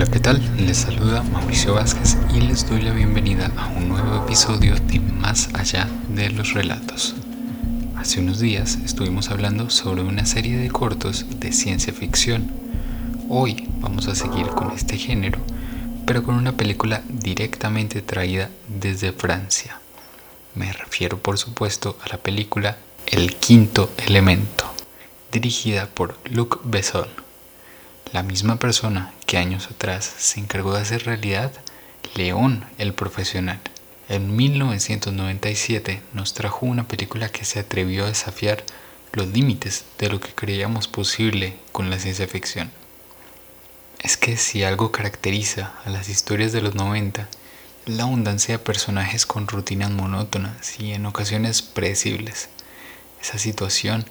Hola, 0.00 0.10
¿qué 0.10 0.20
tal? 0.20 0.40
Les 0.66 0.78
saluda 0.78 1.22
Mauricio 1.24 1.74
Vázquez 1.74 2.16
y 2.34 2.40
les 2.40 2.66
doy 2.66 2.80
la 2.80 2.94
bienvenida 2.94 3.52
a 3.58 3.66
un 3.66 3.90
nuevo 3.90 4.24
episodio 4.24 4.74
de 4.74 4.98
Más 4.98 5.50
allá 5.52 5.90
de 6.08 6.30
los 6.30 6.54
relatos. 6.54 7.14
Hace 7.98 8.20
unos 8.20 8.40
días 8.40 8.78
estuvimos 8.82 9.28
hablando 9.28 9.68
sobre 9.68 10.00
una 10.00 10.24
serie 10.24 10.56
de 10.56 10.70
cortos 10.70 11.26
de 11.38 11.52
ciencia 11.52 11.92
ficción. 11.92 12.50
Hoy 13.28 13.68
vamos 13.80 14.08
a 14.08 14.14
seguir 14.14 14.46
con 14.46 14.70
este 14.70 14.96
género, 14.96 15.38
pero 16.06 16.22
con 16.22 16.34
una 16.34 16.52
película 16.52 17.02
directamente 17.06 18.00
traída 18.00 18.48
desde 18.68 19.12
Francia. 19.12 19.80
Me 20.54 20.72
refiero 20.72 21.18
por 21.18 21.36
supuesto 21.36 21.98
a 22.02 22.08
la 22.08 22.16
película 22.16 22.78
El 23.06 23.36
quinto 23.36 23.90
elemento, 23.98 24.64
dirigida 25.30 25.88
por 25.88 26.16
Luc 26.24 26.58
Besson 26.64 27.04
la 28.12 28.22
misma 28.22 28.56
persona 28.56 29.12
años 29.36 29.68
atrás 29.70 30.12
se 30.18 30.40
encargó 30.40 30.74
de 30.74 30.80
hacer 30.80 31.04
realidad 31.04 31.52
León 32.14 32.64
el 32.78 32.94
Profesional. 32.94 33.60
En 34.08 34.34
1997 34.34 36.02
nos 36.12 36.34
trajo 36.34 36.66
una 36.66 36.88
película 36.88 37.28
que 37.28 37.44
se 37.44 37.60
atrevió 37.60 38.04
a 38.04 38.08
desafiar 38.08 38.64
los 39.12 39.28
límites 39.28 39.84
de 39.98 40.08
lo 40.08 40.20
que 40.20 40.34
creíamos 40.34 40.88
posible 40.88 41.56
con 41.72 41.90
la 41.90 41.98
ciencia 41.98 42.26
ficción. 42.26 42.70
Es 44.00 44.16
que 44.16 44.36
si 44.36 44.64
algo 44.64 44.92
caracteriza 44.92 45.74
a 45.84 45.90
las 45.90 46.08
historias 46.08 46.52
de 46.52 46.62
los 46.62 46.74
90 46.74 47.28
la 47.86 48.02
abundancia 48.04 48.58
de 48.58 48.64
personajes 48.64 49.26
con 49.26 49.48
rutinas 49.48 49.90
monótonas 49.90 50.78
y 50.78 50.92
en 50.92 51.06
ocasiones 51.06 51.62
predecibles. 51.62 52.48
Esa 53.22 53.38
situación 53.38 54.04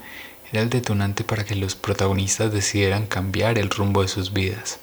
era 0.51 0.61
el 0.61 0.69
detonante 0.69 1.23
para 1.23 1.45
que 1.45 1.55
los 1.55 1.75
protagonistas 1.75 2.51
decidieran 2.51 3.05
cambiar 3.05 3.57
el 3.57 3.69
rumbo 3.69 4.01
de 4.01 4.07
sus 4.07 4.33
vidas, 4.33 4.79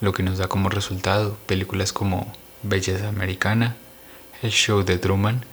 lo 0.00 0.12
que 0.12 0.22
nos 0.22 0.38
da 0.38 0.48
como 0.48 0.68
resultado 0.68 1.36
películas 1.46 1.92
como 1.92 2.32
Belleza 2.62 3.08
Americana, 3.08 3.76
El 4.42 4.50
Show 4.50 4.82
de 4.82 4.98
Truman, 4.98 5.44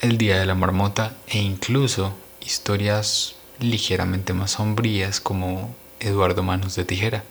El 0.00 0.18
Día 0.18 0.38
de 0.38 0.46
la 0.46 0.54
Marmota 0.54 1.16
e 1.28 1.38
incluso 1.38 2.14
historias 2.40 3.36
ligeramente 3.60 4.32
más 4.32 4.52
sombrías 4.52 5.20
como 5.20 5.74
Eduardo 6.00 6.42
Manos 6.42 6.74
de 6.74 6.84
Tijera. 6.84 7.24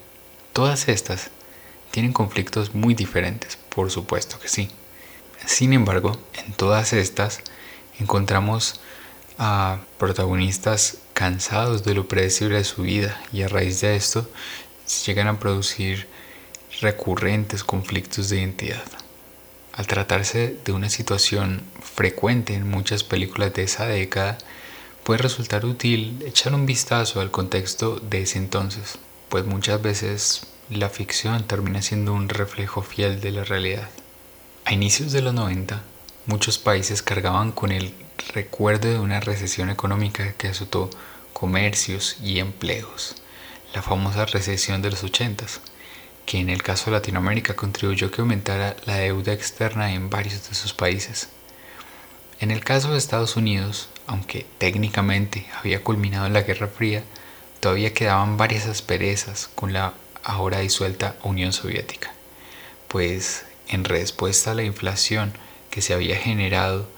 Todas 0.52 0.88
estas 0.88 1.30
tienen 1.90 2.12
conflictos 2.12 2.74
muy 2.74 2.94
diferentes, 2.94 3.58
por 3.68 3.90
supuesto 3.90 4.38
que 4.38 4.48
sí. 4.48 4.68
Sin 5.46 5.72
embargo, 5.72 6.18
en 6.34 6.52
todas 6.52 6.92
estas 6.92 7.40
encontramos 7.98 8.80
a 9.38 9.78
protagonistas 9.98 10.98
cansados 11.14 11.84
de 11.84 11.94
lo 11.94 12.08
predecible 12.08 12.58
de 12.58 12.64
su 12.64 12.82
vida 12.82 13.20
y 13.32 13.42
a 13.42 13.48
raíz 13.48 13.80
de 13.80 13.96
esto 13.96 14.28
llegan 15.06 15.28
a 15.28 15.38
producir 15.38 16.08
recurrentes 16.80 17.64
conflictos 17.64 18.28
de 18.28 18.38
identidad. 18.38 18.84
Al 19.72 19.86
tratarse 19.86 20.56
de 20.64 20.72
una 20.72 20.90
situación 20.90 21.62
frecuente 21.80 22.54
en 22.54 22.68
muchas 22.68 23.04
películas 23.04 23.54
de 23.54 23.62
esa 23.62 23.86
década, 23.86 24.38
puede 25.04 25.22
resultar 25.22 25.64
útil 25.64 26.22
echar 26.26 26.54
un 26.54 26.66
vistazo 26.66 27.20
al 27.20 27.30
contexto 27.30 28.00
de 28.00 28.22
ese 28.22 28.38
entonces, 28.38 28.98
pues 29.28 29.44
muchas 29.44 29.80
veces 29.80 30.42
la 30.70 30.90
ficción 30.90 31.44
termina 31.44 31.80
siendo 31.80 32.12
un 32.12 32.28
reflejo 32.28 32.82
fiel 32.82 33.20
de 33.20 33.30
la 33.30 33.44
realidad. 33.44 33.88
A 34.64 34.72
inicios 34.72 35.12
de 35.12 35.22
los 35.22 35.32
90, 35.32 35.82
muchos 36.26 36.58
países 36.58 37.02
cargaban 37.02 37.52
con 37.52 37.72
el 37.72 37.94
recuerdo 38.34 38.88
de 38.88 38.98
una 38.98 39.20
recesión 39.20 39.70
económica 39.70 40.34
que 40.34 40.48
azotó 40.48 40.90
comercios 41.32 42.16
y 42.22 42.38
empleos, 42.38 43.16
la 43.74 43.80
famosa 43.82 44.26
recesión 44.26 44.82
de 44.82 44.90
los 44.90 45.04
80, 45.04 45.46
que 46.28 46.40
en 46.40 46.50
el 46.50 46.62
caso 46.62 46.90
de 46.90 46.98
Latinoamérica 46.98 47.56
contribuyó 47.56 48.10
que 48.10 48.20
aumentara 48.20 48.76
la 48.84 48.96
deuda 48.96 49.32
externa 49.32 49.94
en 49.94 50.10
varios 50.10 50.46
de 50.46 50.54
sus 50.54 50.74
países. 50.74 51.30
En 52.38 52.50
el 52.50 52.62
caso 52.62 52.92
de 52.92 52.98
Estados 52.98 53.36
Unidos, 53.36 53.88
aunque 54.06 54.44
técnicamente 54.58 55.46
había 55.58 55.82
culminado 55.82 56.28
la 56.28 56.42
Guerra 56.42 56.68
Fría, 56.68 57.02
todavía 57.60 57.94
quedaban 57.94 58.36
varias 58.36 58.66
asperezas 58.66 59.48
con 59.54 59.72
la 59.72 59.94
ahora 60.22 60.58
disuelta 60.58 61.16
Unión 61.22 61.54
Soviética, 61.54 62.12
pues 62.88 63.46
en 63.66 63.84
respuesta 63.84 64.50
a 64.50 64.54
la 64.54 64.64
inflación 64.64 65.32
que 65.70 65.80
se 65.80 65.94
había 65.94 66.16
generado 66.16 66.90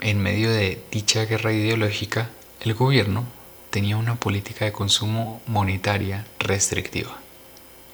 en 0.00 0.20
medio 0.20 0.50
de 0.50 0.82
dicha 0.90 1.24
guerra 1.24 1.52
ideológica, 1.52 2.30
el 2.62 2.74
gobierno 2.74 3.26
tenía 3.70 3.96
una 3.96 4.16
política 4.16 4.64
de 4.64 4.72
consumo 4.72 5.40
monetaria 5.46 6.26
restrictiva. 6.40 7.20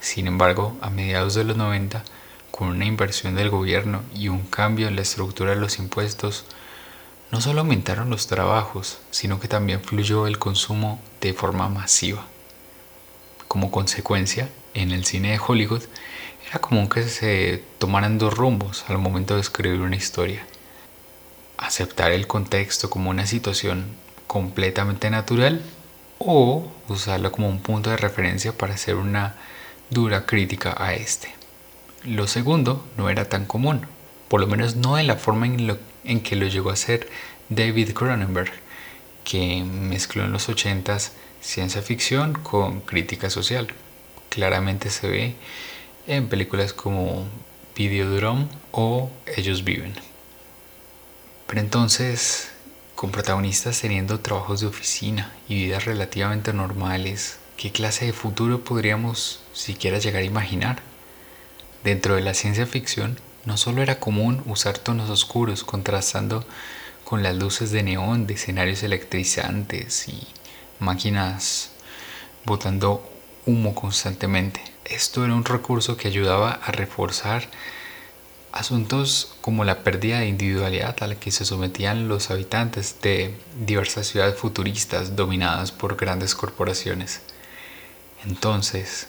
Sin 0.02 0.26
embargo, 0.26 0.76
a 0.82 0.90
mediados 0.90 1.32
de 1.32 1.44
los 1.44 1.56
90, 1.56 2.04
con 2.50 2.68
una 2.68 2.84
inversión 2.84 3.34
del 3.34 3.48
gobierno 3.48 4.02
y 4.14 4.28
un 4.28 4.42
cambio 4.42 4.88
en 4.88 4.96
la 4.96 5.00
estructura 5.00 5.52
de 5.52 5.56
los 5.56 5.78
impuestos, 5.78 6.44
no 7.30 7.40
solo 7.40 7.60
aumentaron 7.60 8.10
los 8.10 8.26
trabajos, 8.26 8.98
sino 9.10 9.40
que 9.40 9.48
también 9.48 9.80
fluyó 9.80 10.26
el 10.26 10.38
consumo 10.38 11.00
de 11.22 11.32
forma 11.32 11.70
masiva. 11.70 12.26
Como 13.48 13.70
consecuencia, 13.70 14.50
en 14.74 14.90
el 14.90 15.06
cine 15.06 15.30
de 15.30 15.40
Hollywood 15.40 15.84
era 16.46 16.60
común 16.60 16.90
que 16.90 17.04
se 17.04 17.64
tomaran 17.78 18.18
dos 18.18 18.36
rumbos 18.36 18.84
al 18.88 18.98
momento 18.98 19.36
de 19.36 19.40
escribir 19.40 19.80
una 19.80 19.96
historia 19.96 20.44
aceptar 21.62 22.12
el 22.12 22.26
contexto 22.26 22.90
como 22.90 23.10
una 23.10 23.26
situación 23.26 23.94
completamente 24.26 25.10
natural 25.10 25.62
o 26.18 26.68
usarlo 26.88 27.30
como 27.32 27.48
un 27.48 27.60
punto 27.60 27.90
de 27.90 27.96
referencia 27.96 28.52
para 28.52 28.74
hacer 28.74 28.96
una 28.96 29.36
dura 29.92 30.24
crítica 30.24 30.74
a 30.78 30.94
este. 30.94 31.34
Lo 32.04 32.26
segundo 32.26 32.88
no 32.96 33.10
era 33.10 33.28
tan 33.28 33.44
común, 33.44 33.86
por 34.28 34.40
lo 34.40 34.46
menos 34.46 34.76
no 34.76 34.96
de 34.96 35.02
la 35.04 35.16
forma 35.16 35.46
en, 35.46 35.78
en 36.04 36.20
que 36.20 36.36
lo 36.36 36.46
llegó 36.46 36.70
a 36.70 36.74
hacer 36.74 37.08
David 37.48 37.92
Cronenberg, 37.92 38.50
que 39.24 39.62
mezcló 39.62 40.24
en 40.24 40.32
los 40.32 40.48
80s 40.48 41.10
ciencia 41.40 41.82
ficción 41.82 42.32
con 42.32 42.80
crítica 42.80 43.28
social. 43.28 43.68
Claramente 44.30 44.88
se 44.88 45.08
ve 45.08 45.34
en 46.06 46.28
películas 46.28 46.72
como 46.72 47.26
Videodrome 47.76 48.48
o 48.70 49.10
Ellos 49.36 49.62
Viven. 49.62 49.94
Pero 51.46 51.60
entonces, 51.60 52.50
con 52.94 53.10
protagonistas 53.10 53.80
teniendo 53.80 54.20
trabajos 54.20 54.60
de 54.60 54.66
oficina 54.66 55.34
y 55.48 55.66
vidas 55.66 55.84
relativamente 55.84 56.54
normales, 56.54 57.38
¿qué 57.62 57.70
clase 57.70 58.06
de 58.06 58.12
futuro 58.12 58.64
podríamos 58.64 59.38
siquiera 59.52 60.00
llegar 60.00 60.22
a 60.22 60.24
imaginar? 60.24 60.82
Dentro 61.84 62.16
de 62.16 62.20
la 62.20 62.34
ciencia 62.34 62.66
ficción, 62.66 63.20
no 63.44 63.56
solo 63.56 63.82
era 63.82 64.00
común 64.00 64.42
usar 64.46 64.78
tonos 64.78 65.08
oscuros 65.08 65.62
contrastando 65.62 66.44
con 67.04 67.22
las 67.22 67.36
luces 67.36 67.70
de 67.70 67.84
neón 67.84 68.26
de 68.26 68.34
escenarios 68.34 68.82
electrizantes 68.82 70.08
y 70.08 70.26
máquinas 70.80 71.70
botando 72.44 73.08
humo 73.46 73.76
constantemente. 73.76 74.60
Esto 74.84 75.24
era 75.24 75.32
un 75.32 75.44
recurso 75.44 75.96
que 75.96 76.08
ayudaba 76.08 76.50
a 76.64 76.72
reforzar 76.72 77.48
Asuntos 78.50 79.36
como 79.40 79.64
la 79.64 79.84
pérdida 79.84 80.18
de 80.18 80.26
individualidad 80.26 80.96
a 81.00 81.06
la 81.06 81.14
que 81.14 81.30
se 81.30 81.44
sometían 81.44 82.08
los 82.08 82.30
habitantes 82.32 82.96
de 83.00 83.34
diversas 83.64 84.08
ciudades 84.08 84.36
futuristas 84.36 85.14
dominadas 85.14 85.70
por 85.70 85.96
grandes 85.96 86.34
corporaciones. 86.34 87.22
Entonces, 88.26 89.08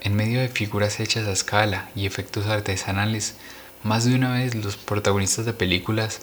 en 0.00 0.16
medio 0.16 0.40
de 0.40 0.48
figuras 0.48 1.00
hechas 1.00 1.26
a 1.26 1.32
escala 1.32 1.90
y 1.94 2.06
efectos 2.06 2.46
artesanales, 2.46 3.34
más 3.82 4.04
de 4.04 4.14
una 4.14 4.32
vez 4.32 4.54
los 4.54 4.76
protagonistas 4.76 5.44
de 5.44 5.52
películas 5.52 6.20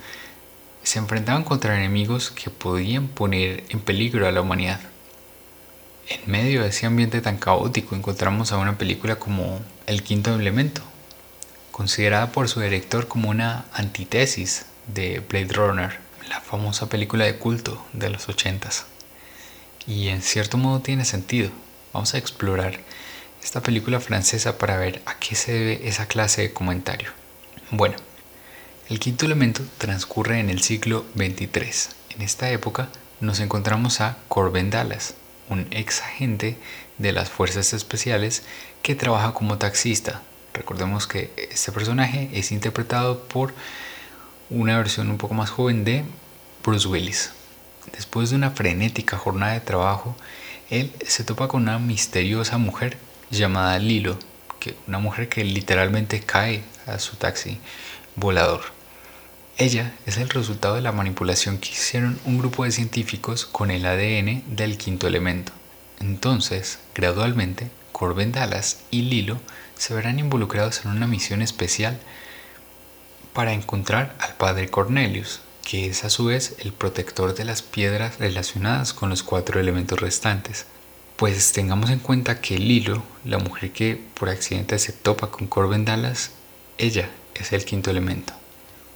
se 0.84 1.00
enfrentaban 1.00 1.44
contra 1.44 1.78
enemigos 1.78 2.32
que 2.32 2.50
podían 2.50 3.08
poner 3.08 3.64
en 3.70 3.80
peligro 3.80 4.28
a 4.28 4.32
la 4.32 4.42
humanidad. 4.42 4.80
En 6.10 6.32
medio 6.32 6.64
de 6.64 6.70
ese 6.70 6.88
ambiente 6.88 7.22
tan 7.22 7.38
caótico 7.38 7.96
encontramos 7.96 8.52
a 8.52 8.58
una 8.58 8.78
película 8.78 9.18
como 9.18 9.62
El 9.86 10.04
Quinto 10.04 10.34
Elemento, 10.34 10.82
considerada 11.72 12.32
por 12.32 12.50
su 12.50 12.60
director 12.60 13.08
como 13.08 13.30
una 13.30 13.66
antítesis 13.74 14.66
de 14.88 15.20
Blade 15.20 15.54
Runner, 15.54 16.00
la 16.28 16.42
famosa 16.42 16.90
película 16.90 17.26
de 17.26 17.38
culto 17.38 17.86
de 17.94 18.10
los 18.10 18.28
80s. 18.28 18.86
Y 19.88 20.10
en 20.10 20.22
cierto 20.22 20.58
modo 20.58 20.82
tiene 20.82 21.06
sentido. 21.06 21.52
Vamos 21.94 22.14
a 22.14 22.18
explorar 22.18 22.80
esta 23.44 23.62
película 23.62 24.00
francesa 24.00 24.58
para 24.58 24.78
ver 24.78 25.02
a 25.06 25.18
qué 25.20 25.36
se 25.36 25.54
debe 25.54 25.88
esa 25.88 26.08
clase 26.08 26.42
de 26.42 26.54
comentario. 26.54 27.12
Bueno, 27.72 27.96
el 28.90 29.00
quinto 29.00 29.26
elemento 29.26 29.64
transcurre 29.78 30.40
en 30.40 30.50
el 30.50 30.62
siglo 30.62 31.06
XXIII. 31.16 31.94
En 32.16 32.22
esta 32.22 32.50
época 32.50 32.90
nos 33.20 33.40
encontramos 33.40 34.02
a 34.02 34.18
Corbin 34.28 34.70
Dallas, 34.70 35.16
un 35.50 35.68
ex 35.72 36.02
agente 36.02 36.58
de 36.98 37.12
las 37.12 37.30
fuerzas 37.30 37.74
especiales 37.74 38.44
que 38.84 38.96
trabaja 38.96 39.34
como 39.34 39.58
taxista 39.58 40.22
Recordemos 40.54 41.08
que 41.08 41.32
este 41.50 41.72
personaje 41.72 42.30
es 42.34 42.52
interpretado 42.52 43.24
por 43.24 43.54
una 44.50 44.78
versión 44.78 45.10
un 45.10 45.18
poco 45.18 45.34
más 45.34 45.50
joven 45.50 45.86
de 45.86 46.04
Bruce 46.64 46.88
Willis. 46.88 47.32
Después 47.94 48.30
de 48.30 48.36
una 48.36 48.52
frenética 48.52 49.18
jornada 49.18 49.54
de 49.54 49.62
trabajo, 49.62 50.16
él 50.72 50.92
se 51.06 51.26
topa 51.26 51.50
con 51.50 51.64
una 51.64 51.80
misteriosa 51.80 52.58
mujer 52.58 52.98
llamada 53.30 53.78
Lilo, 53.78 54.18
que 54.60 54.76
una 54.88 55.00
mujer 55.00 55.28
que 55.28 55.44
literalmente 55.44 56.22
cae 56.22 56.64
a 56.88 56.98
su 56.98 57.18
taxi 57.18 57.60
volador. 58.16 58.62
Ella 59.58 59.94
es 60.06 60.16
el 60.16 60.30
resultado 60.30 60.76
de 60.76 60.82
la 60.82 60.94
manipulación 60.94 61.58
que 61.58 61.72
hicieron 61.72 62.18
un 62.24 62.38
grupo 62.38 62.64
de 62.64 62.72
científicos 62.72 63.46
con 63.46 63.70
el 63.70 63.86
ADN 63.86 64.44
del 64.56 64.78
quinto 64.78 65.08
elemento. 65.08 65.52
Entonces, 66.00 66.80
gradualmente, 66.96 67.70
Corbin 67.92 68.32
Dallas 68.32 68.80
y 68.92 69.02
Lilo 69.02 69.42
se 69.78 69.94
verán 69.94 70.20
involucrados 70.20 70.86
en 70.86 70.92
una 70.92 71.06
misión 71.06 71.42
especial 71.42 72.00
para 73.34 73.52
encontrar 73.52 74.16
al 74.20 74.36
padre 74.36 74.70
Cornelius, 74.70 75.42
que 75.72 75.86
es 75.86 76.04
a 76.04 76.10
su 76.10 76.26
vez 76.26 76.58
el 76.60 76.74
protector 76.74 77.34
de 77.34 77.46
las 77.46 77.62
piedras 77.62 78.20
relacionadas 78.20 78.92
con 78.92 79.10
los 79.10 79.24
cuatro 79.24 79.58
elementos 79.58 80.02
restantes. 80.02 80.66
Pues 81.16 81.54
tengamos 81.54 81.90
en 81.92 82.00
cuenta 82.00 82.42
que 82.42 82.58
Lilo, 82.58 83.02
la 83.24 83.38
mujer 83.38 83.72
que 83.72 83.98
por 84.16 84.28
accidente 84.28 84.78
se 84.80 84.92
topa 84.92 85.32
con 85.32 85.48
Corbin 85.48 85.86
Dallas, 85.86 86.32
ella 86.78 87.10
es 87.36 87.54
el 87.54 87.64
quinto 87.64 87.90
elemento. 87.90 88.34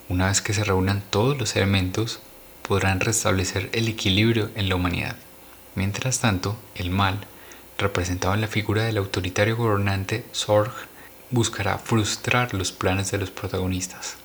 Una 0.09 0.27
vez 0.27 0.41
que 0.41 0.53
se 0.53 0.65
reúnan 0.65 1.01
todos 1.09 1.37
los 1.37 1.55
elementos, 1.55 2.19
podrán 2.61 2.99
restablecer 2.99 3.69
el 3.71 3.87
equilibrio 3.87 4.51
en 4.55 4.67
la 4.67 4.75
humanidad. 4.75 5.15
Mientras 5.75 6.19
tanto, 6.19 6.57
el 6.75 6.89
mal, 6.89 7.25
representado 7.77 8.33
en 8.33 8.41
la 8.41 8.47
figura 8.47 8.83
del 8.83 8.97
autoritario 8.97 9.55
gobernante 9.55 10.25
Sorg, 10.33 10.73
buscará 11.31 11.77
frustrar 11.77 12.53
los 12.53 12.73
planes 12.73 13.11
de 13.11 13.17
los 13.17 13.31
protagonistas. 13.31 14.17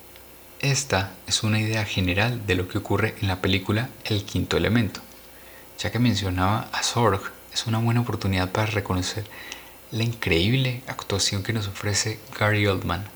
Esta 0.60 1.14
es 1.26 1.42
una 1.42 1.58
idea 1.58 1.86
general 1.86 2.46
de 2.46 2.54
lo 2.54 2.68
que 2.68 2.76
ocurre 2.76 3.14
en 3.22 3.28
la 3.28 3.40
película 3.40 3.88
El 4.04 4.26
quinto 4.26 4.58
elemento. 4.58 5.00
Ya 5.78 5.90
que 5.90 5.98
mencionaba 5.98 6.68
a 6.70 6.82
Sorg, 6.82 7.22
es 7.50 7.66
una 7.66 7.78
buena 7.78 8.02
oportunidad 8.02 8.50
para 8.50 8.66
reconocer 8.66 9.24
la 9.90 10.04
increíble 10.04 10.82
actuación 10.86 11.42
que 11.42 11.54
nos 11.54 11.66
ofrece 11.66 12.20
Gary 12.38 12.66
Oldman. 12.66 13.06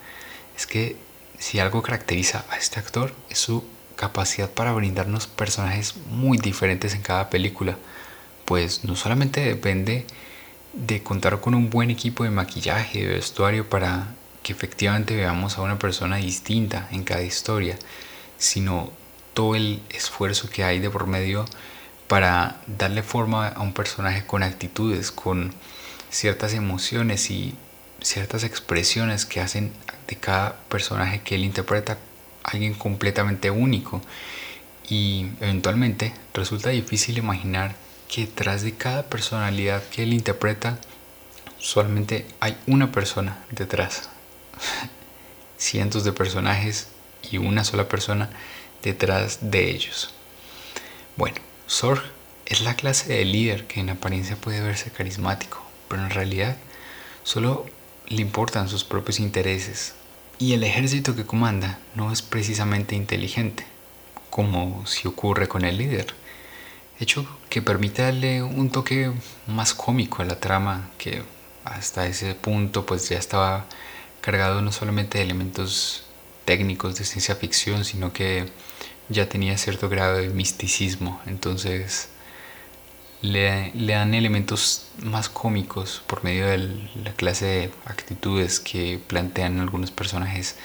Es 0.56 0.66
que 0.66 0.96
si 1.38 1.58
algo 1.58 1.82
caracteriza 1.82 2.46
a 2.48 2.56
este 2.56 2.80
actor 2.80 3.14
es 3.28 3.40
su 3.40 3.62
capacidad 3.94 4.48
para 4.48 4.72
brindarnos 4.72 5.26
personajes 5.26 5.96
muy 6.08 6.38
diferentes 6.38 6.94
en 6.94 7.02
cada 7.02 7.28
película, 7.28 7.76
pues 8.46 8.84
no 8.84 8.96
solamente 8.96 9.44
depende 9.44 10.06
de 10.72 11.02
contar 11.02 11.38
con 11.42 11.54
un 11.54 11.68
buen 11.68 11.90
equipo 11.90 12.24
de 12.24 12.30
maquillaje 12.30 13.00
y 13.00 13.02
de 13.02 13.12
vestuario 13.12 13.68
para 13.68 14.14
que 14.44 14.52
efectivamente 14.52 15.16
veamos 15.16 15.58
a 15.58 15.62
una 15.62 15.78
persona 15.78 16.16
distinta 16.16 16.86
en 16.92 17.02
cada 17.02 17.22
historia, 17.22 17.76
sino 18.38 18.92
todo 19.32 19.56
el 19.56 19.82
esfuerzo 19.90 20.48
que 20.50 20.62
hay 20.62 20.78
de 20.78 20.90
por 20.90 21.08
medio 21.08 21.46
para 22.06 22.60
darle 22.66 23.02
forma 23.02 23.48
a 23.48 23.62
un 23.62 23.72
personaje 23.72 24.26
con 24.26 24.42
actitudes, 24.42 25.10
con 25.10 25.52
ciertas 26.10 26.52
emociones 26.52 27.30
y 27.30 27.54
ciertas 28.02 28.44
expresiones 28.44 29.24
que 29.24 29.40
hacen 29.40 29.72
de 30.06 30.16
cada 30.16 30.56
personaje 30.68 31.22
que 31.22 31.36
él 31.36 31.44
interpreta 31.44 31.98
alguien 32.44 32.74
completamente 32.74 33.50
único. 33.50 34.02
Y 34.88 35.30
eventualmente 35.40 36.12
resulta 36.34 36.68
difícil 36.68 37.16
imaginar 37.16 37.74
que 38.08 38.26
detrás 38.26 38.62
de 38.62 38.74
cada 38.74 39.04
personalidad 39.04 39.82
que 39.88 40.02
él 40.02 40.12
interpreta 40.12 40.78
solamente 41.58 42.26
hay 42.40 42.58
una 42.66 42.92
persona 42.92 43.42
detrás 43.50 44.10
cientos 45.58 46.04
de 46.04 46.12
personajes 46.12 46.88
y 47.30 47.38
una 47.38 47.64
sola 47.64 47.88
persona 47.88 48.30
detrás 48.82 49.38
de 49.40 49.70
ellos. 49.70 50.12
Bueno, 51.16 51.36
Sorg 51.66 52.02
es 52.46 52.60
la 52.60 52.74
clase 52.74 53.12
de 53.12 53.24
líder 53.24 53.66
que 53.66 53.80
en 53.80 53.90
apariencia 53.90 54.36
puede 54.36 54.60
verse 54.60 54.90
carismático, 54.90 55.62
pero 55.88 56.02
en 56.02 56.10
realidad 56.10 56.56
solo 57.22 57.66
le 58.08 58.20
importan 58.20 58.68
sus 58.68 58.84
propios 58.84 59.20
intereses. 59.20 59.94
Y 60.38 60.52
el 60.52 60.64
ejército 60.64 61.14
que 61.14 61.24
comanda 61.24 61.78
no 61.94 62.12
es 62.12 62.20
precisamente 62.20 62.94
inteligente, 62.96 63.64
como 64.30 64.86
si 64.86 65.08
ocurre 65.08 65.48
con 65.48 65.64
el 65.64 65.78
líder. 65.78 66.14
Hecho 67.00 67.26
que 67.48 67.62
permite 67.62 68.02
darle 68.02 68.42
un 68.42 68.70
toque 68.70 69.12
más 69.46 69.74
cómico 69.74 70.22
a 70.22 70.26
la 70.26 70.38
trama 70.38 70.90
que 70.98 71.22
hasta 71.64 72.06
ese 72.06 72.34
punto 72.34 72.84
pues 72.84 73.08
ya 73.08 73.18
estaba 73.18 73.66
cargado 74.24 74.62
no 74.62 74.72
solamente 74.72 75.18
de 75.18 75.24
elementos 75.24 76.02
técnicos 76.46 76.96
de 76.96 77.04
ciencia 77.04 77.36
ficción, 77.36 77.84
sino 77.84 78.14
que 78.14 78.46
ya 79.10 79.28
tenía 79.28 79.58
cierto 79.58 79.90
grado 79.90 80.16
de 80.16 80.30
misticismo. 80.30 81.20
Entonces 81.26 82.08
le, 83.20 83.70
dan 83.74 84.14
elementos 84.14 84.86
más 85.02 85.28
cómicos 85.28 86.02
por 86.06 86.24
medio 86.24 86.46
de 86.46 86.56
la 87.04 87.12
clase 87.12 87.44
de 87.44 87.70
actitudes 87.84 88.60
que 88.60 88.98
plantean 89.06 89.60
algunos 89.60 89.90
personajes 89.90 90.56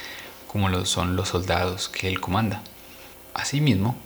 como 0.47 0.85
son 0.85 1.17
los 1.17 1.27
soldados 1.27 1.89
que 1.89 2.07
él 2.07 2.21
comanda. 2.21 2.63
Asimismo, 3.33 3.97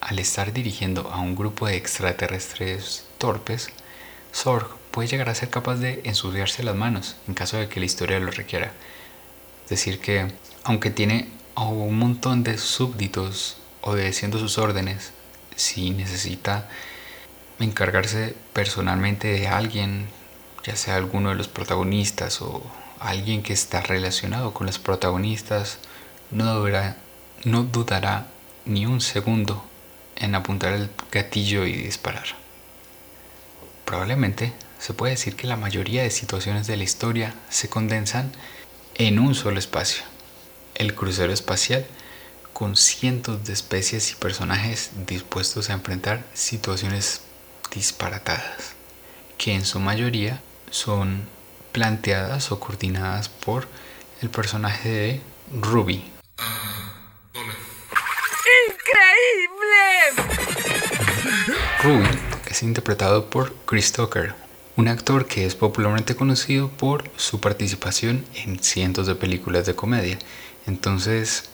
al 0.00 0.20
estar 0.20 0.54
dirigiendo 0.54 1.10
a 1.10 1.20
un 1.20 1.36
grupo 1.36 1.66
de 1.66 1.76
extraterrestres 1.76 3.04
torpes, 3.18 3.68
Sorg 4.32 4.68
puede 4.90 5.08
llegar 5.08 5.28
a 5.28 5.34
ser 5.34 5.50
capaz 5.50 5.76
de 5.76 6.00
ensuciarse 6.04 6.62
las 6.62 6.76
manos 6.76 7.16
en 7.28 7.34
caso 7.34 7.58
de 7.58 7.68
que 7.68 7.78
la 7.78 7.86
historia 7.86 8.18
lo 8.18 8.30
requiera 8.30 8.72
decir 9.72 10.00
que 10.00 10.28
aunque 10.64 10.90
tiene 10.90 11.28
un 11.56 11.98
montón 11.98 12.44
de 12.44 12.58
súbditos 12.58 13.56
obedeciendo 13.80 14.38
sus 14.38 14.58
órdenes, 14.58 15.12
si 15.56 15.90
necesita 15.90 16.68
encargarse 17.58 18.34
personalmente 18.52 19.28
de 19.28 19.48
alguien, 19.48 20.08
ya 20.64 20.76
sea 20.76 20.96
alguno 20.96 21.30
de 21.30 21.36
los 21.36 21.48
protagonistas 21.48 22.40
o 22.42 22.62
alguien 23.00 23.42
que 23.42 23.52
está 23.52 23.80
relacionado 23.80 24.54
con 24.54 24.66
los 24.66 24.78
protagonistas, 24.78 25.78
no 26.30 26.54
dudará, 26.54 26.96
no 27.44 27.64
dudará 27.64 28.28
ni 28.64 28.86
un 28.86 29.00
segundo 29.00 29.64
en 30.16 30.34
apuntar 30.34 30.72
el 30.72 30.90
gatillo 31.10 31.66
y 31.66 31.72
disparar. 31.72 32.26
Probablemente 33.84 34.52
se 34.78 34.94
puede 34.94 35.12
decir 35.12 35.36
que 35.36 35.46
la 35.46 35.56
mayoría 35.56 36.02
de 36.02 36.10
situaciones 36.10 36.66
de 36.66 36.76
la 36.76 36.84
historia 36.84 37.34
se 37.50 37.68
condensan 37.68 38.32
en 38.94 39.18
un 39.18 39.34
solo 39.34 39.58
espacio. 39.58 40.04
El 40.74 40.94
crucero 40.94 41.32
espacial 41.32 41.86
con 42.52 42.76
cientos 42.76 43.44
de 43.44 43.52
especies 43.52 44.12
y 44.12 44.14
personajes 44.14 44.90
dispuestos 45.06 45.70
a 45.70 45.74
enfrentar 45.74 46.24
situaciones 46.34 47.22
disparatadas, 47.74 48.74
que 49.38 49.54
en 49.54 49.64
su 49.64 49.80
mayoría 49.80 50.40
son 50.70 51.26
planteadas 51.72 52.52
o 52.52 52.60
coordinadas 52.60 53.28
por 53.28 53.66
el 54.20 54.30
personaje 54.30 54.88
de 54.88 55.20
Ruby. 55.52 56.04
¡Increíble! 58.68 60.22
Ruby 61.82 62.18
es 62.46 62.62
interpretado 62.62 63.30
por 63.30 63.54
Chris 63.64 63.92
Tucker, 63.92 64.34
un 64.76 64.88
actor 64.88 65.26
que 65.26 65.44
es 65.44 65.54
popularmente 65.54 66.16
conocido 66.16 66.68
por 66.70 67.10
su 67.16 67.40
participación 67.40 68.24
en 68.34 68.62
cientos 68.62 69.06
de 69.06 69.14
películas 69.14 69.66
de 69.66 69.74
comedia. 69.74 70.18
Entonces, 70.66 71.44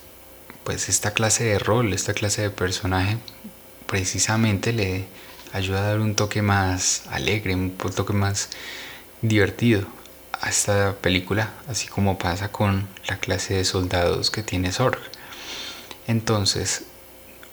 pues 0.65 0.89
esta 0.89 1.13
clase 1.13 1.45
de 1.45 1.59
rol, 1.59 1.93
esta 1.93 2.15
clase 2.15 2.43
de 2.43 2.51
personaje, 2.51 3.19
precisamente 3.87 4.73
le 4.73 5.07
ayuda 5.53 5.81
a 5.81 5.89
dar 5.91 6.01
un 6.01 6.15
toque 6.15 6.43
más 6.43 7.05
alegre, 7.11 7.55
un 7.55 7.71
toque 7.71 8.13
más 8.13 8.51
divertido 9.23 9.87
a 10.41 10.51
esta 10.51 10.95
película, 10.95 11.55
así 11.69 11.89
como 11.89 12.19
pasa 12.19 12.53
con 12.53 12.89
la 13.09 13.19
clase 13.19 13.55
de 13.55 13.65
soldados 13.65 14.31
que 14.31 14.43
tiene 14.43 14.71
Sorg. 14.71 15.01
Entonces, 16.07 16.85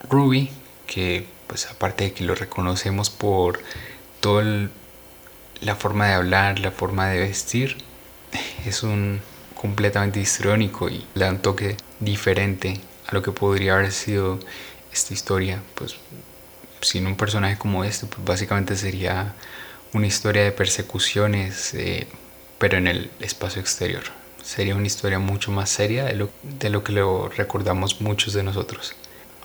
Ruby, 0.09 0.51
que 0.85 1.27
pues 1.47 1.67
aparte 1.67 2.05
de 2.05 2.13
que 2.13 2.23
lo 2.23 2.35
reconocemos 2.35 3.09
por 3.09 3.61
todo 4.19 4.41
el 4.41 4.69
la 5.61 5.75
forma 5.75 6.07
de 6.07 6.13
hablar, 6.13 6.59
la 6.59 6.71
forma 6.71 7.09
de 7.09 7.19
vestir 7.19 7.77
es 8.65 8.83
un 8.83 9.21
completamente 9.55 10.19
histriónico 10.19 10.89
y 10.89 11.05
da 11.15 11.29
un 11.29 11.39
toque 11.39 11.77
diferente 11.99 12.79
a 13.07 13.13
lo 13.13 13.21
que 13.21 13.31
podría 13.31 13.75
haber 13.75 13.91
sido 13.91 14.39
esta 14.91 15.13
historia. 15.13 15.61
Pues 15.75 15.95
sin 16.81 17.07
un 17.07 17.15
personaje 17.15 17.57
como 17.57 17.83
este, 17.83 18.05
pues 18.05 18.23
básicamente 18.25 18.75
sería 18.75 19.33
una 19.93 20.07
historia 20.07 20.43
de 20.43 20.51
persecuciones, 20.51 21.73
eh, 21.73 22.07
pero 22.59 22.77
en 22.77 22.87
el 22.87 23.09
espacio 23.19 23.61
exterior. 23.61 24.03
Sería 24.43 24.75
una 24.75 24.85
historia 24.85 25.17
mucho 25.17 25.51
más 25.51 25.69
seria 25.69 26.05
de 26.05 26.15
lo, 26.15 26.29
de 26.43 26.69
lo 26.69 26.83
que 26.83 26.91
lo 26.91 27.29
recordamos 27.29 28.01
muchos 28.01 28.33
de 28.33 28.43
nosotros. 28.43 28.95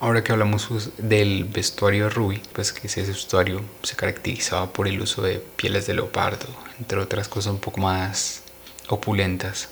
Ahora 0.03 0.25
que 0.25 0.33
hablamos 0.33 0.71
del 0.97 1.45
vestuario 1.45 2.05
de 2.05 2.11
Ruby, 2.11 2.41
pues 2.55 2.73
que 2.73 2.87
ese 2.87 3.03
vestuario 3.03 3.61
se 3.83 3.97
caracterizaba 3.97 4.73
por 4.73 4.89
el 4.89 4.99
uso 4.99 5.21
de 5.21 5.45
pieles 5.57 5.87
de 5.87 5.93
leopardo, 5.93 6.47
entre 6.79 6.99
otras 6.99 7.29
cosas 7.29 7.53
un 7.53 7.61
poco 7.61 7.83
más 7.83 8.43
opulentas. 8.89 9.69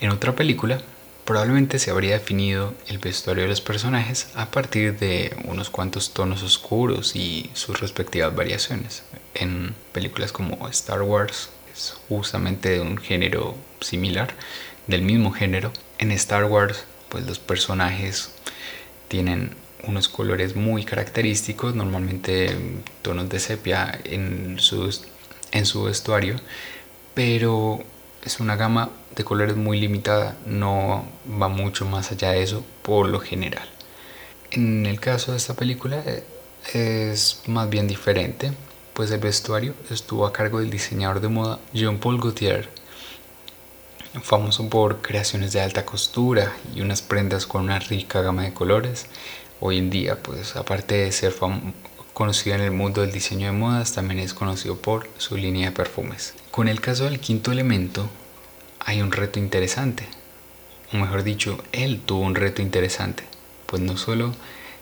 En 0.00 0.08
otra 0.08 0.34
película, 0.34 0.80
probablemente 1.26 1.78
se 1.78 1.90
habría 1.90 2.14
definido 2.14 2.72
el 2.88 2.96
vestuario 2.96 3.42
de 3.42 3.50
los 3.50 3.60
personajes 3.60 4.28
a 4.36 4.50
partir 4.50 4.98
de 4.98 5.36
unos 5.44 5.68
cuantos 5.68 6.14
tonos 6.14 6.42
oscuros 6.42 7.14
y 7.14 7.50
sus 7.52 7.78
respectivas 7.78 8.34
variaciones. 8.34 9.02
En 9.34 9.74
películas 9.92 10.32
como 10.32 10.66
Star 10.68 11.02
Wars, 11.02 11.50
pues, 11.66 11.94
justamente 12.08 12.70
de 12.70 12.80
un 12.80 12.96
género 12.96 13.54
similar, 13.82 14.34
del 14.86 15.02
mismo 15.02 15.30
género. 15.30 15.72
En 15.98 16.10
Star 16.12 16.44
Wars, 16.44 16.84
pues 17.10 17.26
los 17.26 17.38
personajes 17.38 18.30
tienen 19.12 19.50
unos 19.86 20.08
colores 20.08 20.56
muy 20.56 20.86
característicos, 20.86 21.74
normalmente 21.74 22.56
tonos 23.02 23.28
de 23.28 23.40
sepia 23.40 24.00
en 24.04 24.58
su, 24.58 25.82
vestuario, 25.84 26.36
pero 27.12 27.84
es 28.24 28.40
una 28.40 28.56
gama 28.56 28.88
de 29.14 29.22
colores 29.22 29.54
muy 29.54 29.78
limitada, 29.78 30.38
no 30.46 31.04
va 31.28 31.48
mucho 31.48 31.84
más 31.84 32.10
allá 32.10 32.30
de 32.30 32.42
eso 32.42 32.64
por 32.80 33.06
lo 33.06 33.20
general. 33.20 33.68
En 34.50 34.86
el 34.86 34.98
caso 34.98 35.32
de 35.32 35.36
esta 35.36 35.52
película 35.52 36.02
es 36.72 37.42
más 37.46 37.68
bien 37.68 37.86
diferente, 37.86 38.50
pues 38.94 39.10
el 39.10 39.20
vestuario 39.20 39.74
estuvo 39.90 40.24
a 40.24 40.32
cargo 40.32 40.60
del 40.60 40.70
diseñador 40.70 41.20
de 41.20 41.28
moda 41.28 41.58
Jean 41.74 41.98
Paul 41.98 42.18
Gaultier, 42.18 42.70
famoso 44.20 44.68
por 44.68 45.00
creaciones 45.00 45.52
de 45.52 45.60
alta 45.60 45.86
costura 45.86 46.52
y 46.74 46.82
unas 46.82 47.00
prendas 47.00 47.46
con 47.46 47.62
una 47.62 47.78
rica 47.78 48.20
gama 48.20 48.42
de 48.42 48.52
colores. 48.52 49.06
Hoy 49.60 49.78
en 49.78 49.90
día, 49.90 50.22
pues 50.22 50.56
aparte 50.56 50.96
de 50.96 51.12
ser 51.12 51.34
conocido 52.12 52.56
en 52.56 52.62
el 52.62 52.72
mundo 52.72 53.00
del 53.00 53.12
diseño 53.12 53.46
de 53.46 53.52
modas, 53.52 53.92
también 53.92 54.20
es 54.20 54.34
conocido 54.34 54.76
por 54.76 55.08
su 55.16 55.36
línea 55.36 55.70
de 55.70 55.76
perfumes. 55.76 56.34
Con 56.50 56.68
el 56.68 56.80
caso 56.80 57.04
del 57.04 57.20
quinto 57.20 57.52
elemento, 57.52 58.10
hay 58.80 59.00
un 59.00 59.12
reto 59.12 59.38
interesante. 59.38 60.06
O 60.92 60.96
mejor 60.98 61.22
dicho, 61.22 61.62
él 61.72 62.02
tuvo 62.04 62.20
un 62.20 62.34
reto 62.34 62.60
interesante. 62.60 63.24
Pues 63.66 63.80
no 63.80 63.96
solo 63.96 64.34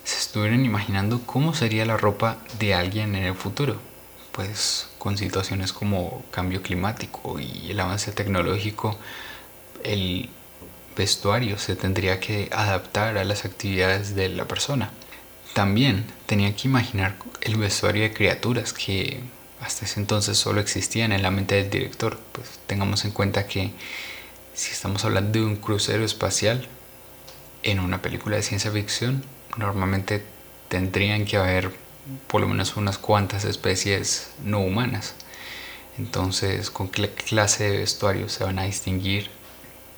se 0.02 0.18
estuvieron 0.18 0.64
imaginando 0.64 1.20
cómo 1.24 1.54
sería 1.54 1.84
la 1.84 1.96
ropa 1.96 2.38
de 2.58 2.74
alguien 2.74 3.14
en 3.14 3.24
el 3.24 3.34
futuro, 3.34 3.76
pues 4.32 4.88
con 4.98 5.18
situaciones 5.18 5.72
como 5.72 6.24
cambio 6.30 6.62
climático 6.62 7.40
y 7.40 7.70
el 7.70 7.80
avance 7.80 8.12
tecnológico, 8.12 8.98
el 9.84 10.28
vestuario 10.96 11.58
se 11.58 11.76
tendría 11.76 12.20
que 12.20 12.48
adaptar 12.52 13.16
a 13.16 13.24
las 13.24 13.44
actividades 13.44 14.14
de 14.14 14.28
la 14.28 14.46
persona. 14.46 14.90
También 15.54 16.04
tenía 16.26 16.54
que 16.54 16.68
imaginar 16.68 17.16
el 17.40 17.56
vestuario 17.56 18.02
de 18.02 18.12
criaturas 18.12 18.72
que 18.72 19.20
hasta 19.60 19.84
ese 19.84 20.00
entonces 20.00 20.38
solo 20.38 20.60
existían 20.60 21.12
en 21.12 21.22
la 21.22 21.30
mente 21.30 21.56
del 21.56 21.70
director. 21.70 22.18
Pues 22.32 22.60
tengamos 22.66 23.04
en 23.04 23.10
cuenta 23.10 23.46
que 23.46 23.72
si 24.54 24.72
estamos 24.72 25.04
hablando 25.04 25.38
de 25.38 25.44
un 25.44 25.56
crucero 25.56 26.04
espacial 26.04 26.68
en 27.62 27.80
una 27.80 28.00
película 28.02 28.36
de 28.36 28.42
ciencia 28.42 28.70
ficción, 28.70 29.24
normalmente 29.56 30.22
tendrían 30.68 31.24
que 31.24 31.36
haber 31.36 31.72
por 32.26 32.40
lo 32.40 32.48
menos 32.48 32.76
unas 32.76 32.98
cuantas 32.98 33.44
especies 33.44 34.30
no 34.42 34.60
humanas. 34.60 35.14
Entonces, 35.98 36.70
¿con 36.70 36.88
qué 36.88 37.10
clase 37.10 37.70
de 37.70 37.78
vestuario 37.78 38.28
se 38.28 38.44
van 38.44 38.58
a 38.58 38.64
distinguir? 38.64 39.30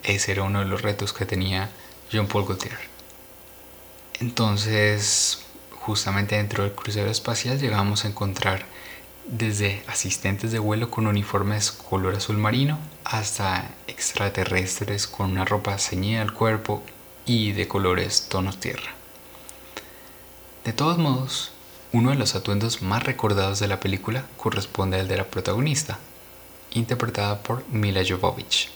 Ese 0.02 0.32
era 0.32 0.42
uno 0.42 0.60
de 0.60 0.64
los 0.64 0.82
retos 0.82 1.12
que 1.12 1.26
tenía 1.26 1.70
Jean 2.10 2.26
Paul 2.26 2.44
Gaultier. 2.44 2.78
Entonces, 4.20 5.42
justamente 5.70 6.36
dentro 6.36 6.64
del 6.64 6.72
crucero 6.72 7.10
espacial 7.10 7.58
llegamos 7.58 8.04
a 8.04 8.08
encontrar 8.08 8.66
desde 9.26 9.82
asistentes 9.86 10.52
de 10.52 10.58
vuelo 10.58 10.90
con 10.90 11.06
uniformes 11.06 11.70
color 11.70 12.16
azul 12.16 12.38
marino 12.38 12.78
hasta 13.04 13.70
extraterrestres 13.86 15.06
con 15.06 15.30
una 15.30 15.44
ropa 15.44 15.78
ceñida 15.78 16.22
al 16.22 16.32
cuerpo 16.32 16.82
y 17.24 17.52
de 17.52 17.68
colores 17.68 18.26
tonos 18.28 18.58
tierra. 18.58 18.92
De 20.64 20.72
todos 20.72 20.98
modos, 20.98 21.52
uno 21.92 22.08
de 22.08 22.16
los 22.16 22.34
atuendos 22.34 22.80
más 22.80 23.02
recordados 23.02 23.60
de 23.60 23.68
la 23.68 23.78
película 23.78 24.24
corresponde 24.38 24.98
al 24.98 25.08
de 25.08 25.18
la 25.18 25.24
protagonista, 25.24 25.98
interpretada 26.70 27.42
por 27.42 27.68
Mila 27.68 28.00
Jovovich. 28.08 28.70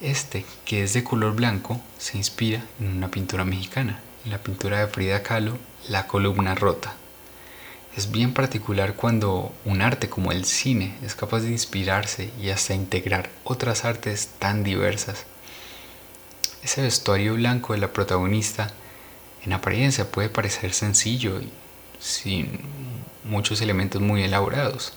Este, 0.00 0.44
que 0.64 0.82
es 0.82 0.92
de 0.92 1.04
color 1.04 1.36
blanco, 1.36 1.80
se 1.98 2.16
inspira 2.18 2.64
en 2.80 2.96
una 2.96 3.12
pintura 3.12 3.44
mexicana, 3.44 4.00
la 4.24 4.38
pintura 4.38 4.80
de 4.80 4.88
Frida 4.88 5.22
Kahlo, 5.22 5.56
La 5.88 6.08
columna 6.08 6.56
rota. 6.56 6.94
Es 7.96 8.10
bien 8.10 8.34
particular 8.34 8.94
cuando 8.94 9.52
un 9.64 9.80
arte 9.80 10.08
como 10.08 10.32
el 10.32 10.44
cine 10.44 10.96
es 11.04 11.14
capaz 11.14 11.40
de 11.40 11.50
inspirarse 11.50 12.30
y 12.40 12.50
hasta 12.50 12.74
integrar 12.74 13.30
otras 13.44 13.84
artes 13.84 14.30
tan 14.40 14.64
diversas. 14.64 15.26
Ese 16.64 16.82
vestuario 16.82 17.34
blanco 17.34 17.72
de 17.72 17.78
la 17.78 17.92
protagonista 17.92 18.72
en 19.44 19.52
apariencia 19.52 20.10
puede 20.10 20.28
parecer 20.28 20.72
sencillo 20.72 21.40
y 21.40 21.52
sin 22.02 22.60
muchos 23.24 23.62
elementos 23.62 24.02
muy 24.02 24.24
elaborados. 24.24 24.92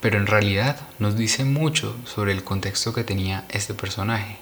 Pero 0.00 0.18
en 0.18 0.26
realidad 0.26 0.80
nos 0.98 1.16
dice 1.16 1.44
mucho 1.44 1.96
sobre 2.04 2.32
el 2.32 2.42
contexto 2.42 2.92
que 2.92 3.04
tenía 3.04 3.44
este 3.50 3.72
personaje. 3.74 4.38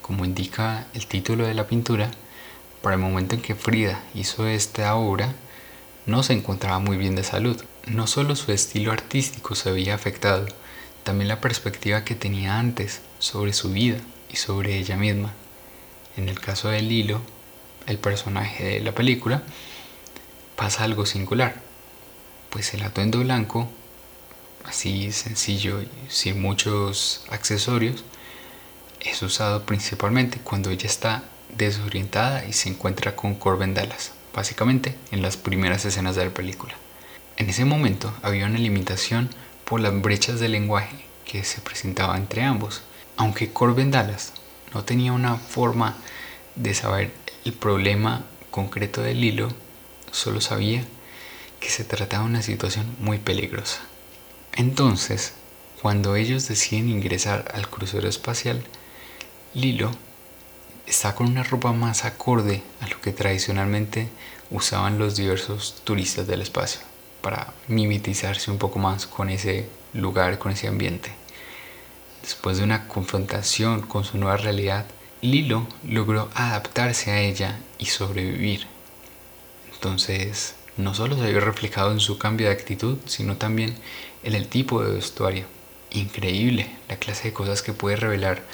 Como 0.00 0.24
indica 0.24 0.86
el 0.94 1.06
título 1.06 1.46
de 1.46 1.54
la 1.54 1.68
pintura, 1.68 2.10
para 2.82 2.96
el 2.96 3.00
momento 3.00 3.36
en 3.36 3.42
que 3.42 3.54
Frida 3.54 4.02
hizo 4.14 4.48
esta 4.48 4.94
obra, 4.96 5.34
no 6.04 6.24
se 6.24 6.32
encontraba 6.32 6.80
muy 6.80 6.96
bien 6.96 7.14
de 7.14 7.22
salud. 7.22 7.62
No 7.86 8.08
solo 8.08 8.34
su 8.34 8.50
estilo 8.50 8.90
artístico 8.90 9.54
se 9.54 9.68
había 9.68 9.94
afectado, 9.94 10.46
también 11.04 11.28
la 11.28 11.40
perspectiva 11.40 12.04
que 12.04 12.16
tenía 12.16 12.58
antes 12.58 13.02
sobre 13.20 13.52
su 13.52 13.70
vida 13.70 13.98
y 14.30 14.36
sobre 14.36 14.76
ella 14.78 14.96
misma. 14.96 15.32
En 16.16 16.28
el 16.28 16.40
caso 16.40 16.68
de 16.68 16.82
Lilo, 16.82 17.20
el 17.86 17.98
personaje 17.98 18.64
de 18.64 18.80
la 18.80 18.92
película, 18.92 19.42
pasa 20.62 20.84
algo 20.84 21.06
singular, 21.06 21.56
pues 22.48 22.72
el 22.72 22.84
atuendo 22.84 23.18
blanco, 23.18 23.68
así 24.64 25.10
sencillo 25.10 25.82
y 25.82 25.88
sin 26.08 26.40
muchos 26.40 27.24
accesorios, 27.30 28.04
es 29.00 29.20
usado 29.22 29.66
principalmente 29.66 30.38
cuando 30.38 30.70
ella 30.70 30.86
está 30.86 31.24
desorientada 31.58 32.46
y 32.46 32.52
se 32.52 32.68
encuentra 32.68 33.16
con 33.16 33.34
Corbin 33.34 33.74
Dallas, 33.74 34.12
básicamente 34.32 34.96
en 35.10 35.20
las 35.20 35.36
primeras 35.36 35.84
escenas 35.84 36.14
de 36.14 36.26
la 36.26 36.30
película. 36.30 36.74
En 37.38 37.50
ese 37.50 37.64
momento 37.64 38.14
había 38.22 38.46
una 38.46 38.60
limitación 38.60 39.30
por 39.64 39.80
las 39.80 40.00
brechas 40.00 40.38
de 40.38 40.48
lenguaje 40.48 40.94
que 41.24 41.42
se 41.42 41.60
presentaba 41.60 42.16
entre 42.16 42.44
ambos, 42.44 42.82
aunque 43.16 43.52
Corbin 43.52 43.90
Dallas 43.90 44.32
no 44.72 44.84
tenía 44.84 45.12
una 45.12 45.34
forma 45.38 45.96
de 46.54 46.72
saber 46.72 47.10
el 47.44 47.52
problema 47.52 48.24
concreto 48.52 49.02
del 49.02 49.24
hilo, 49.24 49.48
solo 50.12 50.40
sabía 50.40 50.84
que 51.58 51.68
se 51.68 51.82
trataba 51.82 52.24
de 52.24 52.30
una 52.30 52.42
situación 52.42 52.94
muy 53.00 53.18
peligrosa. 53.18 53.80
Entonces, 54.52 55.32
cuando 55.80 56.14
ellos 56.14 56.46
deciden 56.46 56.88
ingresar 56.88 57.50
al 57.54 57.68
crucero 57.68 58.08
espacial, 58.08 58.62
Lilo 59.54 59.90
está 60.86 61.14
con 61.14 61.26
una 61.26 61.42
ropa 61.42 61.72
más 61.72 62.04
acorde 62.04 62.62
a 62.80 62.86
lo 62.86 63.00
que 63.00 63.12
tradicionalmente 63.12 64.08
usaban 64.50 64.98
los 64.98 65.16
diversos 65.16 65.82
turistas 65.84 66.26
del 66.26 66.42
espacio, 66.42 66.82
para 67.22 67.52
mimetizarse 67.68 68.50
un 68.50 68.58
poco 68.58 68.78
más 68.78 69.06
con 69.06 69.30
ese 69.30 69.68
lugar, 69.94 70.38
con 70.38 70.52
ese 70.52 70.68
ambiente. 70.68 71.10
Después 72.22 72.58
de 72.58 72.64
una 72.64 72.86
confrontación 72.86 73.82
con 73.82 74.04
su 74.04 74.18
nueva 74.18 74.36
realidad, 74.36 74.86
Lilo 75.22 75.66
logró 75.84 76.30
adaptarse 76.34 77.10
a 77.10 77.20
ella 77.20 77.58
y 77.78 77.86
sobrevivir. 77.86 78.71
Entonces, 79.82 80.54
no 80.76 80.94
solo 80.94 81.18
se 81.18 81.28
vio 81.28 81.40
reflejado 81.40 81.90
en 81.90 81.98
su 81.98 82.16
cambio 82.16 82.46
de 82.46 82.52
actitud, 82.52 82.98
sino 83.06 83.36
también 83.36 83.74
en 84.22 84.36
el 84.36 84.46
tipo 84.46 84.80
de 84.80 84.94
vestuario. 84.94 85.44
Increíble 85.90 86.70
la 86.88 86.98
clase 86.98 87.24
de 87.24 87.32
cosas 87.32 87.62
que 87.62 87.72
puede 87.72 87.96
revelar 87.96 88.44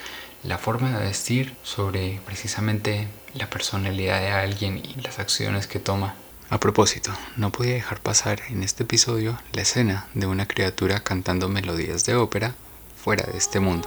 la 0.43 0.57
forma 0.57 0.99
de 0.99 1.05
vestir 1.05 1.55
sobre 1.63 2.19
precisamente 2.25 3.09
la 3.35 3.51
personalidad 3.51 4.23
de 4.23 4.31
alguien 4.31 4.79
y 4.79 4.99
las 5.03 5.19
acciones 5.19 5.67
que 5.67 5.81
toma. 5.81 6.15
A 6.49 6.59
propósito, 6.61 7.13
no 7.37 7.53
podía 7.53 7.75
dejar 7.75 8.01
pasar 8.01 8.41
en 8.49 8.63
este 8.63 8.85
episodio 8.85 9.39
la 9.53 9.61
escena 9.61 10.09
de 10.15 10.27
una 10.27 10.49
criatura 10.49 11.01
cantando 11.01 11.51
melodías 11.51 12.07
de 12.07 12.15
ópera 12.15 12.55
fuera 12.97 13.27
de 13.31 13.37
este 13.37 13.61
mundo. 13.61 13.87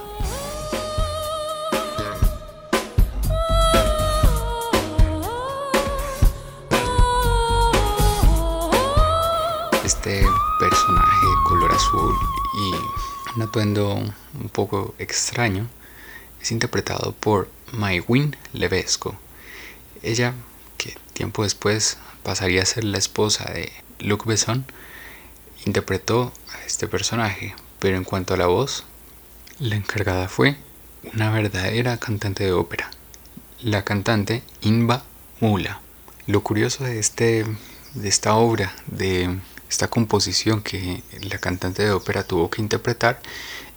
Un 13.36 13.42
atuendo 13.42 13.94
un 13.94 14.48
poco 14.50 14.94
extraño 14.98 15.68
es 16.40 16.52
interpretado 16.52 17.12
por 17.12 17.48
Maywin 17.72 18.36
Levesco. 18.52 19.16
Ella, 20.02 20.34
que 20.76 20.96
tiempo 21.12 21.44
después 21.44 21.98
pasaría 22.22 22.62
a 22.62 22.66
ser 22.66 22.84
la 22.84 22.98
esposa 22.98 23.50
de 23.52 23.72
Luc 24.00 24.26
Besson, 24.26 24.64
interpretó 25.64 26.32
a 26.52 26.64
este 26.64 26.88
personaje, 26.88 27.54
pero 27.78 27.96
en 27.96 28.04
cuanto 28.04 28.34
a 28.34 28.36
la 28.36 28.46
voz, 28.46 28.84
la 29.58 29.76
encargada 29.76 30.28
fue 30.28 30.56
una 31.14 31.30
verdadera 31.30 31.98
cantante 31.98 32.44
de 32.44 32.52
ópera, 32.52 32.90
la 33.60 33.84
cantante 33.84 34.42
Inba 34.60 35.04
Mula. 35.40 35.80
Lo 36.26 36.42
curioso 36.42 36.84
de, 36.84 36.98
este, 36.98 37.46
de 37.94 38.08
esta 38.08 38.34
obra 38.34 38.74
de 38.86 39.38
esta 39.72 39.88
composición 39.88 40.62
que 40.62 41.02
la 41.22 41.38
cantante 41.38 41.82
de 41.82 41.92
ópera 41.92 42.24
tuvo 42.24 42.50
que 42.50 42.60
interpretar 42.60 43.22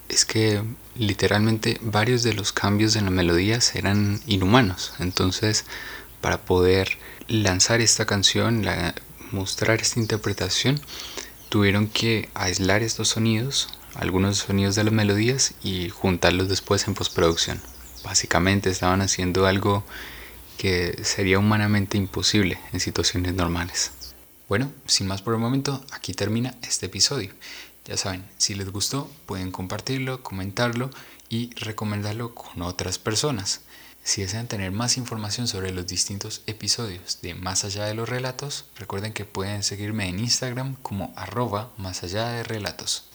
es 0.09 0.25
que 0.25 0.61
literalmente 0.95 1.79
varios 1.81 2.21
de 2.21 2.33
los 2.33 2.51
cambios 2.51 2.97
en 2.97 3.05
las 3.05 3.13
melodías 3.13 3.75
eran 3.75 4.19
inhumanos. 4.27 4.93
Entonces, 4.99 5.63
para 6.19 6.39
poder 6.41 6.97
lanzar 7.29 7.79
esta 7.79 8.05
canción, 8.05 8.65
mostrar 9.31 9.79
esta 9.79 10.01
interpretación, 10.01 10.81
tuvieron 11.47 11.87
que 11.87 12.27
aislar 12.33 12.83
estos 12.83 13.07
sonidos, 13.07 13.69
algunos 13.93 14.39
sonidos 14.39 14.75
de 14.75 14.83
las 14.83 14.93
melodías 14.93 15.53
y 15.63 15.89
juntarlos 15.89 16.49
después 16.49 16.85
en 16.89 16.93
postproducción. 16.93 17.61
Básicamente 18.03 18.69
estaban 18.69 19.01
haciendo 19.01 19.47
algo 19.47 19.85
que 20.57 20.99
sería 21.03 21.39
humanamente 21.39 21.97
imposible 21.97 22.59
en 22.73 22.81
situaciones 22.81 23.33
normales. 23.33 23.91
Bueno, 24.47 24.71
sin 24.85 25.07
más 25.07 25.23
por 25.23 25.33
el 25.33 25.39
momento, 25.39 25.83
aquí 25.91 26.13
termina 26.13 26.53
este 26.61 26.85
episodio. 26.85 27.33
Ya 27.85 27.97
saben, 27.97 28.23
si 28.37 28.53
les 28.53 28.69
gustó, 28.71 29.09
pueden 29.25 29.51
compartirlo, 29.51 30.21
comentarlo 30.21 30.91
y 31.29 31.53
recomendarlo 31.55 32.35
con 32.35 32.61
otras 32.61 32.99
personas. 32.99 33.61
Si 34.03 34.21
desean 34.21 34.47
tener 34.47 34.71
más 34.71 34.97
información 34.97 35.47
sobre 35.47 35.71
los 35.71 35.87
distintos 35.87 36.43
episodios 36.45 37.21
de 37.23 37.33
Más 37.33 37.65
allá 37.65 37.85
de 37.85 37.95
los 37.95 38.07
relatos, 38.07 38.65
recuerden 38.75 39.13
que 39.13 39.25
pueden 39.25 39.63
seguirme 39.63 40.07
en 40.09 40.19
Instagram 40.19 40.75
como 40.83 41.11
arroba 41.15 41.71
más 41.77 42.03
allá 42.03 42.29
de 42.29 42.43
relatos. 42.43 43.14